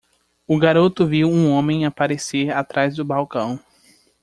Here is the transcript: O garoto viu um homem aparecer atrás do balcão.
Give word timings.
O 0.47 0.57
garoto 0.57 1.05
viu 1.05 1.27
um 1.29 1.51
homem 1.51 1.85
aparecer 1.85 2.49
atrás 2.49 2.95
do 2.95 3.05
balcão. 3.05 3.59